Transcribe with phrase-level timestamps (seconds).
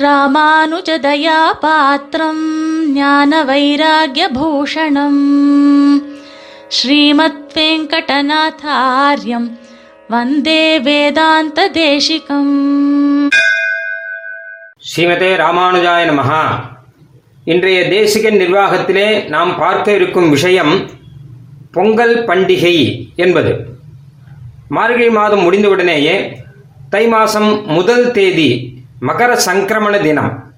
[0.00, 2.42] ராமானுஜதயாபாத்திரம்
[2.92, 5.20] ஞான வைராகியபூஷணம்
[6.68, 9.58] ஸ்ரீமத் வெங்கடநாதாரியம்
[10.08, 13.30] வந்தே வேதாந்த தேசிகம்
[14.82, 16.70] ஸ்ரீமதே ராமானுஜாய நமஹா.
[17.44, 20.90] இன்றைய தேசிக நிர்வாகத்திலே நாம் பார்க்க இருக்கும் விஷயம்
[21.72, 23.76] பொங்கல் பண்டிகை என்பது.
[24.68, 26.40] மார்கழி மாதம் முடிந்தவுடனேயே
[26.90, 30.54] தை மாதம் முதல் தேதி மகர சங்கிரமண தினம்.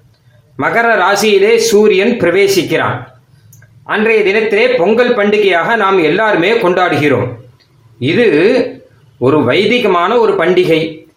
[0.57, 3.07] மகர ராசியிலே சூரியன் பிரவேசிக்கிறான்.
[3.83, 7.27] அன்றைய தினத்திலே பொங்கல் பண்டிகையாக நாம் எல்லாருமே கொண்டாடுகிறோம்.
[7.99, 8.27] இது
[9.17, 11.09] ஒரு வைதிகமான ஒரு பண்டிகை.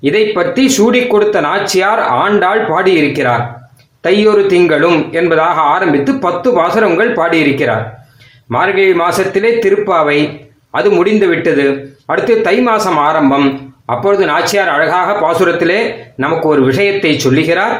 [0.00, 3.70] இதை பற்றி சூடிக் கொடுத்த நாச்சியார் ஆண்டாள் பாடியிருக்கிறார்.
[4.00, 8.06] தையொரு திங்களும் என்பதாக ஆரம்பித்து பத்து வாசனங்கள் பாடியிருக்கிறார்.
[8.46, 13.67] மார்கழி மாசத்திலே திருப்பாவை அது முடிந்து விட்டது அடுத்து தை மாசம் ஆரம்பம்.
[13.92, 15.80] அப்பொழுது நாச்சியார் அழகாக பாசுரத்திலே
[16.22, 17.76] நமக்கு ஒரு விஷயத்தை சொல்லுகிறார்.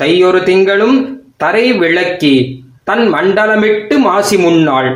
[0.00, 0.98] தையொரு திங்களும்
[1.42, 2.34] தரை விளக்கி
[2.88, 4.90] தன் மண்டலமிட்டு மாசி முன்னாள்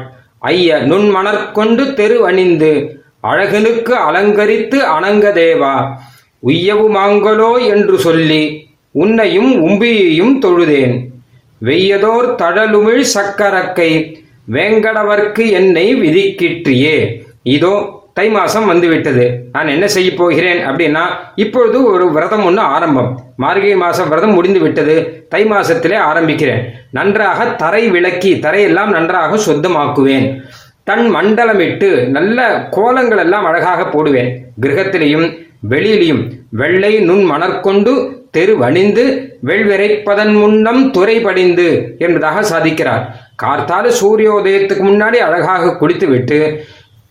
[0.53, 2.73] ஐய நுண்மணற்கொண்டு தெரு அணிந்து
[3.31, 5.75] அழகனுக்கு அலங்கரித்து அணங்க தேவா.
[6.49, 8.43] உய்யவு மாங்கலோ என்று சொல்லி
[9.03, 10.97] உன்னையும் உம்பியையும் தொழுதேன்.
[11.61, 13.91] வெய்யதோர் தழலுமிழ் சக்கரக்கை
[14.55, 16.97] வேங்கடவர்க்கு என்னை விதிக்கிற்றியே.
[17.57, 17.75] இதோ
[18.17, 19.25] தை மாசம் வந்துவிட்டது.
[19.53, 23.09] நான் என்ன செய்ய போகிறேன் அப்படின்னா இப்பொழுது ஒரு விரதம் ஒன்று ஆரம்பம்.
[23.37, 26.63] மார்கழி மாசம் விரதம் முடிந்து விட்டது தை மாசத்திலே ஆரம்பிக்கிறேன்.
[26.91, 30.27] நன்றாக தரை விளக்கி தரையெல்லாம் நன்றாக சுத்தமாக்குவேன்.
[30.85, 32.39] தன் மண்டலமிட்டு நல்ல
[32.71, 34.31] கோலங்கள் எல்லாம் அழகாக போடுவேன்.
[34.63, 35.27] கிரகத்திலையும்
[35.71, 36.23] வெளியிலையும்
[36.61, 37.93] வெள்ளை நுண் மணற்கொண்டு
[38.31, 39.05] தெரு வணிந்து
[39.47, 41.67] வெள்விரைப்பதன் முன்னம் துறை படிந்து
[41.99, 43.05] என்பதாக சாதிக்கிறார்.
[43.43, 46.39] கார்த்தால சூரியோதயத்துக்கு முன்னாடி அழகாக குளித்துவிட்டு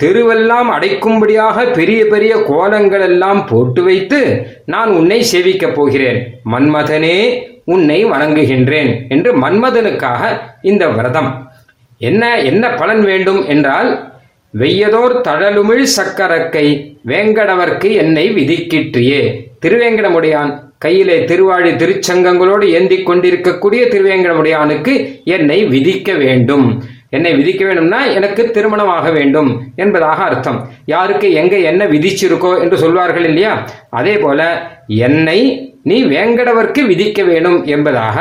[0.04, 4.20] தெருவெல்லாம் அடைக்கும்படியாக பெரிய பெரிய கோலங்கள் எல்லாம் போட்டு வைத்து
[4.66, 6.20] நான் உன்னை சேவிக்கப் போகிறேன்.
[6.52, 7.18] மன்மதனே
[7.66, 10.22] உன்னை வணங்குகின்றேன் என்று மன்மதனுக்காக
[10.62, 11.52] இந்த விரதம்.
[11.98, 13.90] என்ன என்ன பலன் வேண்டும் என்றால்
[14.60, 16.66] வெய்யதோர் தழலுமிழ் சக்கரக்கை
[17.08, 19.22] வேங்கடவர்க்கு என்னை விதிக்கிற்றியே.
[19.66, 24.94] திருவேங்கடமுடையான் கையிலே திருவாழி திருச்சங்கங்களோடு ஏந்தி கொண்டிருக்கக்கூடிய திருவேங்கடமுடையானுக்கு
[25.24, 26.84] என்னை விதிக்க வேண்டும்.
[27.18, 29.50] என்னை விதிக்க வேண்டும்னா எனக்கு திருமணம் ஆக வேண்டும்
[29.84, 30.60] என்பதாக அர்த்தம்.
[30.94, 33.54] யாருக்கு எங்க என்ன விதிச்சிருக்கோ என்று சொல்வார்கள் இல்லையா?
[34.00, 34.40] அதே போல
[35.08, 35.40] என்னை
[35.90, 38.18] நீ வேங்கடவர்க்கு விதிக்க வேண்டும் என்பதாக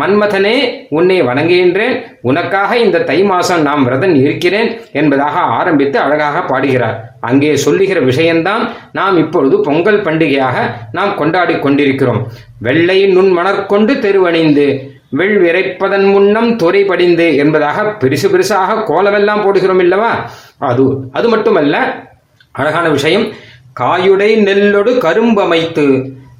[0.00, 0.54] மன்மதனே
[0.88, 1.96] உன்னை வணங்குகின்றேன்.
[2.28, 4.68] உனக்காக இந்த தை மாசம் நாம் விரதன் இருக்கிறேன்
[5.00, 6.96] என்பதாக ஆரம்பித்து அழகாக பாடுகிறார்.
[7.28, 8.62] அங்கே சொல்லுகிற விஷயம்தான்
[8.98, 10.56] நாம் இப்பொழுது பொங்கல் பண்டிகையாக
[10.92, 12.22] நாம் கொண்டாடி கொண்டிருக்கிறோம்.
[12.66, 14.66] வெள்ளை நுண் மணற்கொண்டு தெருவணிந்து
[15.12, 20.12] வெள் விரைப்பதன் முன்னம் துறை படிந்து என்பதாக பெருசு பெருசாக கோலமெல்லாம் போடுகிறோம் இல்லவா?
[20.58, 21.76] அது அது மட்டுமல்ல
[22.50, 23.26] அழகான விஷயம்.
[23.80, 25.86] காயுடை நெல்லொடு கரும்பமைத்து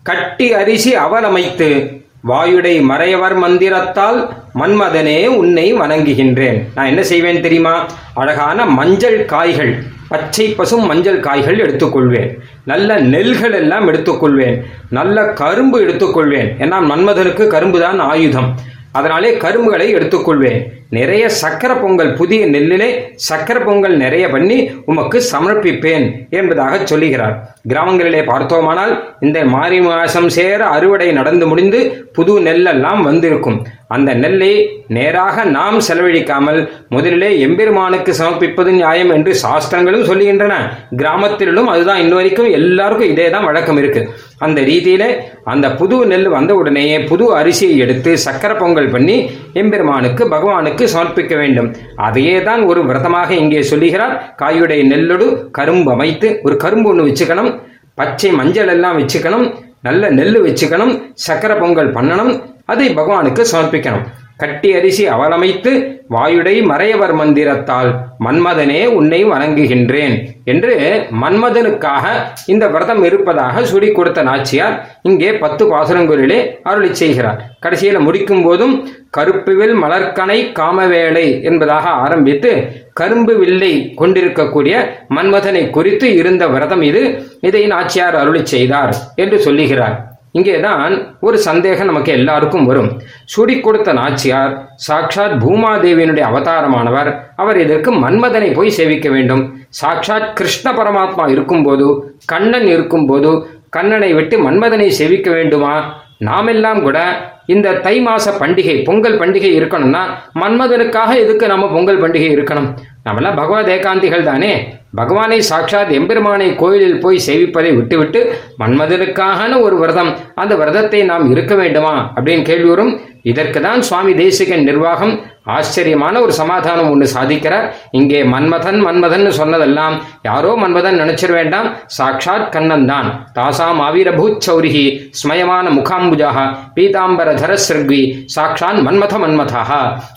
[0.03, 4.19] கட்டி அரிசி அவலமைத்து வாயுடை மறையவர் மந்திரத்தால்
[4.55, 6.59] மன்மதனே உன்னை வணங்குகின்றேன்.
[6.75, 7.87] நான் என்ன செய்வேன் தெரியுமா?
[8.15, 9.73] அழகான மஞ்சள் காய்கள்.
[10.13, 12.31] பச்சை பசும் மஞ்சள் காய்கள் எடுத்துக்கொள்வேன்.
[12.73, 14.59] நல்ல நெல்கள் எல்லாம் எடுத்துக்கொள்வேன்.
[14.99, 16.51] நல்ல கரும்பு எடுத்துக்கொள்வேன்.
[16.65, 18.51] ஏன்னா மன்மதனுக்கு கரும்பு தான் ஆயுதம்.
[18.99, 20.59] அதனாலே கரும்புகளை எடுத்துக்கொள்வேன்.
[20.97, 22.89] நிறைய சக்கர பொங்கல் புதிய நெல்லிலே
[23.27, 24.59] சக்கர பொங்கல் நிறைய பண்ணி
[24.91, 26.05] உமக்கு சமர்ப்பிப்பேன்
[26.39, 27.37] என்பதாக சொல்லுகிறார்.
[27.71, 31.81] கிராமங்களிலே பார்த்தோமானால் இந்த மாரி மாசம் சேர அறுவடை நடந்து முடிந்து
[32.13, 33.59] புது நெல்லெல்லாம் வந்திருக்கும்.
[33.97, 34.51] அந்த நெல்லை
[34.97, 36.59] நேராக நாம் செலவழிக்காமல்
[36.95, 40.55] முதலிலே எம்பெருமானுக்கு சமர்ப்பிப்பது நியாயம் என்று சாஸ்திரங்களும் சொல்லுகின்றன.
[41.01, 44.03] கிராமத்திலும் அதுதான் இன்ன வரைக்கும் எல்லாருக்கும் இதே தான் வழக்கம் இருக்கு.
[44.47, 45.05] அந்த ரீதியில
[45.53, 49.17] அந்த புது நெல் வந்த உடனேயே புது அரிசியை எடுத்து சக்கர பொங்கல் பண்ணி
[49.63, 51.69] எம்பெருமானுக்கு பகவானுக்கு சமர்ப்பிக்க வேண்டும்.
[52.07, 54.15] அதையே தான் ஒரு விரதமாக இங்கே சொல்லுகிறார்.
[54.43, 55.29] காயுடைய நெல்லொடு
[55.59, 57.53] கரும்பு அமைத்து ஒரு கரும்பு ஒன்று வச்சுக்கணும்.
[58.01, 59.47] பச்சை மஞ்சள் எல்லாம் வச்சுக்கணும்.
[59.87, 60.95] நல்ல நெல் வச்சுக்கணும்.
[61.27, 62.33] சக்கர பொங்கல் பண்ணணும்.
[62.67, 64.05] அதை பகவானுக்கு சமர்ப்பிக்கணும்.
[64.43, 65.73] கட்டி அரிசி அவலமைத்து
[66.09, 67.91] வாயுடை மறையவர் மந்திரத்தால்
[68.25, 70.15] மன்மதனே உன்னை வணங்குகின்றேன்
[70.45, 70.75] என்று
[71.23, 72.05] மன்மதனுக்காக
[72.47, 77.41] இந்த விரதம் இருப்பதாக சுடி கொடுத்த நாச்சியார் இங்கே பத்து பாசுரங்களிலே அருளி செய்கிறார்.
[77.65, 78.75] கடைசியில முடிக்கும் போதும்
[79.17, 82.53] கருப்புவில் மலர்கனை காமவேளை என்பதாக ஆரம்பித்து
[82.93, 84.77] கரும்பு வில்லை கொண்டிருக்கக்கூடிய
[85.09, 87.05] மன்மதனை குறித்து இருந்த விரதம் இது.
[87.41, 89.97] இதை நாச்சியார் அருளி செய்தார் என்று சொல்லுகிறார்.
[90.39, 92.91] இங்கேதான் ஒரு சந்தேகம் நமக்கு எல்லாருக்கும் வரும்.
[93.25, 94.53] சுடி கொடுத்த நாச்சியார்
[94.87, 99.43] சாக்ஷாத் பூமாதேவியினுடைய அவதாரமானவர் அவர் இதற்கு மன்மதனை போய் சேவிக்க வேண்டும்.
[99.81, 103.33] சாக்ஷாத் கிருஷ்ண பரமாத்மா இருக்கும்போது கண்ணன் இருக்கும்போது
[103.69, 105.75] கண்ணனை விட்டு மன்மதனை சேவிக்க வேண்டுமா?
[106.19, 106.99] நாமெல்லாம் கூட
[107.47, 110.03] இந்த தை மாச பண்டிகை பொங்கல் பண்டிகை இருக்கணும்னா
[110.41, 112.69] மன்மதனுக்காக எதுக்கு நம்ம பொங்கல் பண்டிகை இருக்கணும்?
[113.09, 114.53] நம்மளாம் பகவத் ஏகாந்திகள் தானே
[114.95, 120.17] பகவானை சாட்சாத் எம்பெருமானை கோயிலில் போய் சேவிப்பதை விட்டுவிட்டு மன்மதனுக்கான ஒரு விரதம்.
[120.35, 122.13] அந்த விரதத்தை நாம் இருக்க வேண்டுமா?
[122.17, 123.01] அப்படின்னு கேள்வி வரும்
[123.31, 125.15] இதற்கு தான் சுவாமி தேசிகன் நிர்வாகம்
[125.55, 127.67] ஆச்சரியமான ஒரு சமாதானம் ஒன்று சாதிக்கிறார்.
[127.99, 129.95] இங்கே மன்மதன் மன்மதன் சொன்னதெல்லாம்
[130.29, 131.69] யாரோ மன்மதன் நினைச்சிட வேண்டாம்.
[131.97, 133.09] சாட்சாத் கண்ணன் தான்
[133.39, 134.85] தாசாம் ஆவீரபூத் சௌரிகி
[135.21, 136.47] ஸ்மயமான முகாம்புஜாக
[136.77, 138.03] பீதாம்பர தரஸ்ருக்வி
[138.37, 139.65] சாட்சான் மன்மத மன்மதா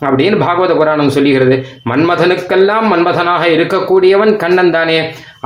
[0.08, 1.58] அப்படின்னு பாகவத புராணம் சொல்லுகிறது.
[1.92, 5.00] மன்மதனுக்கெல்லாம் மன்மதனாக இருக்கக்கூடியவன் கண்ணன் தானே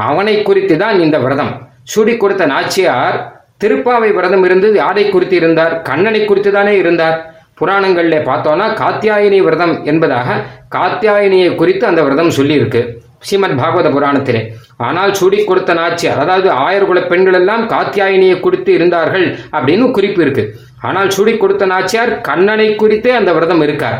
[0.10, 1.54] அவனை குறித்து தான் இந்த விரதம்.
[1.94, 3.20] சூடி கொடுத்த நாச்சியார்
[3.62, 5.74] திருப்பாவை விரதம் இருந்து யாரை குறித்து இருந்தார்?
[5.88, 7.18] கண்ணனை குறித்து தானே இருந்தார்.
[7.60, 10.38] புராணங்கள்ல பார்த்தோம்னா காத்தியாயினி விரதம் என்பதாக
[10.78, 12.82] காத்தியாயினியை குறித்து அந்த விரதம் சொல்லியிருக்கு.
[13.28, 14.42] ஸ்ரீமத் பாகவத புராணத்திலே.
[14.88, 19.26] ஆனால் சூடி கொடுத்த நாச்சியார் அதாவது ஆயர்குல பெண்கள் எல்லாம் காத்தியாயினியை குறித்து இருந்தார்கள்
[19.56, 20.44] அப்படின்னு குறிப்பு இருக்கு.
[20.90, 23.98] ஆனால் சூடி கொடுத்த நாச்சியார் கண்ணனை குறித்தே அந்த விரதம் இருக்கார்.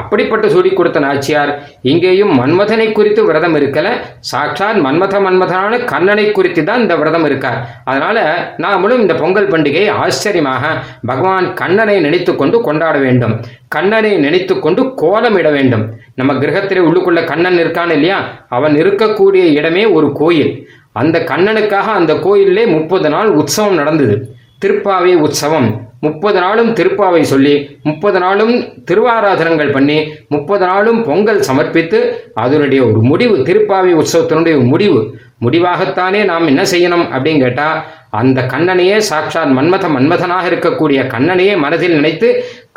[0.00, 1.52] அப்படிப்பட்ட சொல்லி கொடுத்த நாச்சியார்
[1.82, 3.88] இங்கேயும் மன்மதனை குறித்து விரதம் இருக்கல.
[4.20, 7.58] சாட்சாத் மன்மத மன்மதனான கண்ணனை குறித்து தான் இந்த விரதம் இருக்கார்.
[7.84, 8.18] அதனால
[8.58, 10.64] நாமளும் இந்த பொங்கல் பண்டிகை ஆச்சரியமாக
[11.06, 13.34] பகவான் கண்ணனை நினைத்து கொண்டு கொண்டாட வேண்டும்.
[13.68, 15.84] கண்ணனை நினைத்து கொண்டு கோலமிட வேண்டும்.
[16.14, 18.20] நம்ம கிரகத்திலே உள்ளுக்குள்ள கண்ணன் இருக்கான் இல்லையா?
[18.48, 20.52] அவன் இருக்கக்கூடிய இடமே ஒரு கோயில்.
[20.92, 24.16] அந்த கண்ணனுக்காக அந்த கோயிலே முப்பது நாள் உற்சவம் நடந்தது.
[24.62, 25.68] திருப்பாவை உற்சவம்.
[26.04, 28.54] முப்பது நாளும் திருப்பாவை சொல்லி முப்பது நாளும்
[28.90, 29.98] திருவாராதனங்கள் பண்ணி
[30.28, 31.98] முப்பது நாளும் பொங்கல் சமர்ப்பித்து
[32.34, 35.00] அதனுடைய ஒரு முடிவு திருப்பாவை உற்சவத்தினுடைய முடிவு.
[35.44, 37.78] முடிவாகத்தானே நாம் என்ன செய்யணும் அப்படின்னு கேட்டால்
[38.10, 42.28] அந்த கண்ணனையே சாட்சாத் மன்மத மன்மதனாக இருக்கக்கூடிய கண்ணனையே மனதில் நினைத்து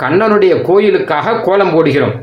[0.03, 2.13] கண்ணனுடைய கோயிலுக்காக கோலம் போடுகிறோம்.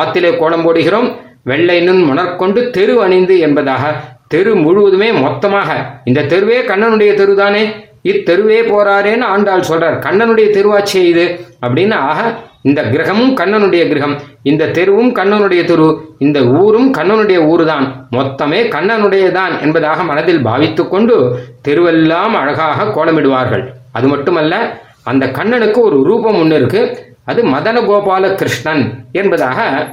[0.00, 1.08] ஆத்திலே கோலம் போடுகிறோம்
[1.42, 3.94] வெள்ளை நுண் மணற்கொண்டு தெரு அணிந்து என்பதாக
[4.28, 5.70] தெரு முழுவதுமே மொத்தமாக
[6.04, 7.64] இந்த தெருவே கண்ணனுடைய தெருதானே?
[8.04, 9.98] இத்தெருவே போறாரேன்னு ஆண்டாள் சொல்றார்.
[9.98, 11.40] கண்ணனுடைய தெருவாச்சே இது.
[11.66, 14.20] அப்படின்னு ஆக இந்த கிரகமும் கண்ணனுடைய கிரகம்.
[14.42, 16.14] இந்த தெருவும் கண்ணனுடைய தெரு.
[16.18, 23.66] இந்த ஊரும் கண்ணனுடைய ஊரு தான் மொத்தமே கண்ணனுடையதான் என்பதாக மனதில் பாவித்து கொண்டு தெருவெல்லாம் அழகாக கோலமிடுவார்கள்.
[23.92, 27.12] அது மட்டுமல்ல அந்த கண்ணனுக்கு ஒரு ரூபம் ஒன்று இருக்கு.
[27.24, 29.86] அது மதன கோபால கிருஷ்ணன் என்பதாக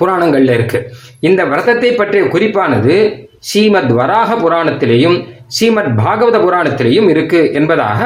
[0.00, 0.92] புராணங்கள்ல இருக்கு.
[1.20, 8.00] இந்த விரதத்தை பற்றிய குறிப்பானது ஸ்ரீமத் வராக புராணத்திலேயும் ஸ்ரீமத் பாகவத புராணத்திலேயும் இருக்கு என்பதாக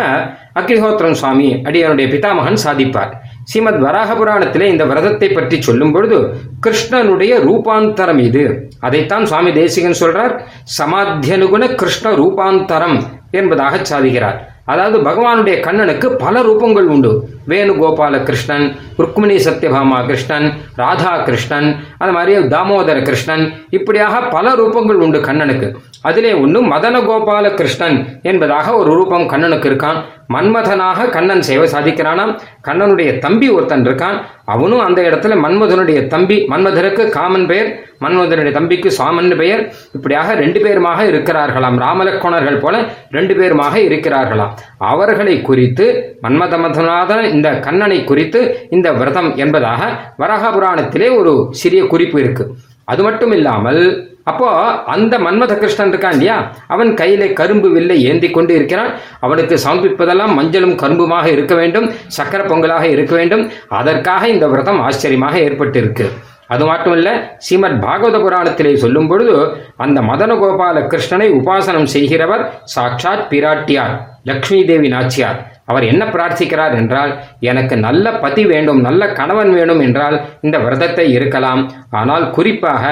[0.60, 3.12] அக்னிஹோத்திரம் சுவாமி அடியனுடைய பிதாமகன் சாதிப்பார்.
[3.44, 6.18] ஸ்ரீமத் வராக புராணத்திலே இந்த விரதத்தை பற்றி சொல்லும் பொழுது
[6.66, 8.44] கிருஷ்ணனுடைய ரூபாந்தரம் இது.
[8.80, 10.34] அதைத்தான் சுவாமி தேசிகன் சொல்றார்
[10.78, 12.98] சமாத்தியனுகுண கிருஷ்ண ரூபாந்தரம்
[13.30, 14.38] என்பதாக சாதிக்கிறார்
[14.72, 17.10] அதாவது பகவானுடைய கண்ணனுக்கு பல ரூபங்கள் உண்டு.
[17.48, 18.66] வேணுகோபால கிருஷ்ணன்
[18.96, 20.46] ருக்மிணி சத்யபாமா கிருஷ்ணன்
[20.76, 21.68] ராதா கிருஷ்ணன்
[21.98, 25.68] அது மாதிரி தாமோதர கிருஷ்ணன் இப்படியாக பல ரூபங்கள் உண்டு கண்ணனுக்கு.
[26.00, 30.00] அதிலே ஒன்று மதன கோபால கிருஷ்ணன் என்பதாக ஒரு ரூபம் கண்ணனுக்கு இருக்கான்.
[30.28, 32.38] மன்மதனாக கண்ணன் சேவை சாதிக்கிறானாம்.
[32.68, 34.16] கண்ணனுடைய தம்பி ஒருத்தன் இருக்கான்.
[34.44, 39.72] அவனும் அந்த இடத்துல மன்மதனுடைய தம்பி மன்மதனுக்கு காமன் பெயர் மன்மதனுடைய தம்பிக்கு சாமன் பெயர்.
[39.92, 41.76] இப்படியாக ரெண்டு பேருமாக இருக்கிறார்களாம்.
[41.84, 44.52] ராமலக்கோணர்கள் போல ரெண்டு பேருமாக இருக்கிறார்களாம்.
[44.78, 49.82] அவர்களை குறித்து மன்மதமதநாதன் இந்த கண்ணனை குறித்து இந்த விரதம் என்பதாக
[50.16, 52.46] வராக புராணத்திலே ஒரு சிறிய குறிப்பு இருக்கு.
[52.84, 54.48] அது மட்டும் இல்லாமல் அப்போ
[54.94, 56.36] அந்த மன்மத கிருஷ்ணன் இருக்கான் இல்லையா?
[56.66, 58.92] அவன் கையிலே கரும்பு வில்லை ஏந்தி கொண்டு இருக்கிறான்.
[59.20, 63.50] அவனுக்கு சமர்ப்பிப்பதெல்லாம் மஞ்சளும் கரும்புமாக இருக்க வேண்டும் சக்கர பொங்கலாக இருக்க வேண்டும்.
[63.80, 66.06] அதற்காக இந்த விரதம் ஆச்சரியமாக ஏற்பட்டிருக்கு.
[66.48, 67.10] அது மட்டும் இல்ல
[67.46, 69.36] ஸ்ரீமத் பாகவத புராணத்திலே சொல்லும் பொழுது
[69.76, 72.44] அந்த மதன கோபால கிருஷ்ணனை உபாசனம் செய்கிறவர்
[72.74, 73.96] சாட்சாத் பிராட்டியார்
[74.28, 75.40] லக்ஷ்மி தேவி நாச்சியார்.
[75.70, 77.12] அவர் என்ன பிரார்த்திக்கிறார் என்றால்
[77.50, 81.62] எனக்கு நல்ல பதி வேண்டும் நல்ல கணவன் வேணும் என்றால் இந்த விரதத்தை இருக்கலாம்.
[82.00, 82.82] ஆனால் குறிப்பாக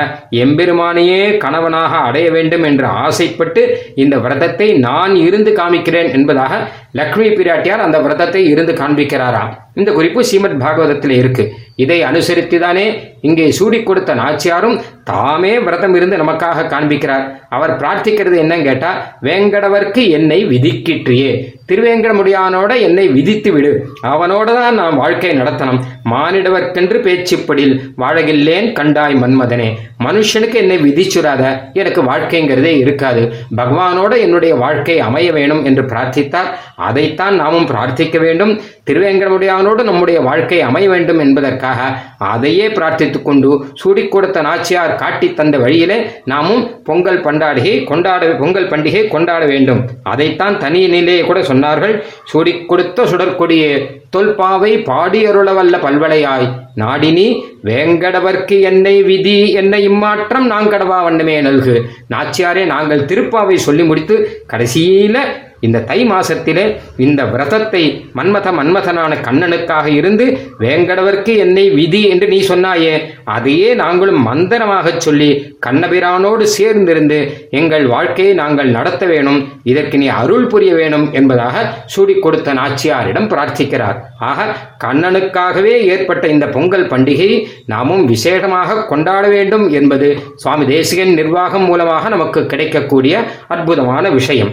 [0.45, 6.61] எம்பெருமானையே கணவனாக அடைய வேண்டும் என்று ஆசைப்பட்டு இந்த விரதத்தை நான் இருந்து காமிக்கிறேன் என்பதாக
[7.01, 9.53] லக்ஷ்மி பிராட்டியார் அந்த விரதத்தை இருந்து காண்பிக்கிறாராம்.
[9.75, 12.87] இந்த குறிப்பு ஸ்ரீமத் பாகவதத்தில் இருக்குது இதை அனுசரித்துதானே
[13.21, 17.25] இங்கே சூடி கொடுத்த நாச்சியாரும் தாமே விரதம் இருந்து நமக்காக காண்பிக்கிறார்.
[17.49, 21.61] அவர் பிரார்த்திக்கிறது என்னன்னு கேட்டா வேங்கடவர்க்கு என்னை விதிக்கிற்றியே.
[21.69, 23.87] திருவேங்கடமுடியானோட என்னை விதித்து விடு.
[24.03, 25.81] அவனோட தான் நான் வாழ்க்கை நடத்தணும்.
[26.11, 29.69] மானிடவர்க்கென்று பேச்சுப்படில் வாழகில்லேன் கண்டாய் மன்மதனே.
[30.05, 33.33] மனுஷனுக்கு என்னை விதிச்சுராத எனக்கு வாழ்க்கைங்கிறதே இருக்காது.
[33.57, 36.51] பகவானோட என்னுடைய வாழ்க்கை அமைய வேணும் என்று பிரார்த்தித்தார்.
[36.77, 38.61] அதைத்தான் நாமும் பிரார்த்திக்க வேண்டும்.
[38.91, 41.81] திருவேங்கடமுடியானோடு நம்முடைய வாழ்க்கை அமைய வேண்டும் என்பதற்காக
[42.19, 49.09] அதையே பிரார்த்தித்துக் கொண்டு சூடிக் கொடுத்த நாச்சியார் காட்டி தந்த வழியிலே நாமும் பொங்கல் பண்டாடிகை கொண்டாட பொங்கல் பண்டிகை
[49.09, 49.81] கொண்டாட வேண்டும்.
[50.03, 51.95] அதைத்தான் தனி நிலையை கூட சொன்னார்கள்.
[52.25, 53.73] சுடி கொடுத்த சுடற்கொடியே
[54.17, 56.49] தொல்பாவை பாடியருளவல்ல பல்வளையாய்.
[56.77, 57.27] நாடினி
[57.65, 61.77] வேங்கடவர்க்கு என்னை விதி என்னை இம்மாற்றம் நாங்கடவா வண்ணமே நல்கு.
[62.15, 65.19] நாச்சியாரே நாங்கள் திருப்பாவை சொல்லி முடித்து கடைசியில
[65.67, 66.65] இந்த தை மாசத்திலே
[67.07, 67.83] இந்த விரதத்தை
[68.19, 70.25] மன்மத மன்மதனான கண்ணனுக்காக இருந்து
[70.59, 72.95] வேங்கடவர்க்கு என்னை விதி என்று நீ சொன்னாயே
[73.37, 75.31] அதையே நாங்களும் மந்திரமாக சொல்லி
[75.67, 77.19] கண்ணபிரானோடு சேர்ந்திருந்து
[77.61, 83.99] எங்கள் வாழ்க்கையை நாங்கள் நடத்த வேணும் இதற்கு நீ அருள் புரிய வேணும் என்பதாக சூடி கொடுத்த நாச்சியாரிடம் பிரார்த்திக்கிறார்.
[84.31, 84.49] ஆக
[84.85, 87.31] கண்ணனுக்காகவே ஏற்பட்ட இந்த பொங்கல் பண்டிகை
[87.67, 93.15] நாமும் விசேஷமாக கொண்டாட வேண்டும் என்பது சுவாமி தேசிகன் நிர்வாகம் மூலமாக நமக்கு கிடைக்கக்கூடிய
[93.55, 94.53] அற்புதமான விஷயம்.